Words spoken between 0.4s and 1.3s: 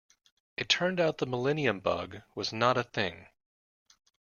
It turned out the